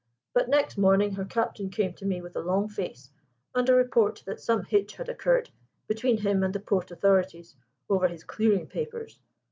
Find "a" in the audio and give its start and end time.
2.35-2.39, 3.69-3.75